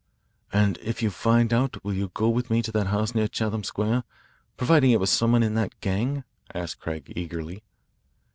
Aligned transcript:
"And 0.51 0.79
if 0.81 1.03
you 1.03 1.11
find 1.11 1.53
out, 1.53 1.83
will 1.85 1.93
you 1.93 2.09
go 2.15 2.27
with 2.27 2.49
me 2.49 2.63
to 2.63 2.71
that 2.71 2.87
house 2.87 3.13
near 3.13 3.27
Chatham 3.27 3.63
Square, 3.63 4.03
providing 4.57 4.89
it 4.89 4.99
was 4.99 5.11
some 5.11 5.31
one 5.33 5.43
in 5.43 5.53
that 5.53 5.79
gang?" 5.79 6.23
asked 6.55 6.79
Craig 6.79 7.13
eagerly. 7.15 7.61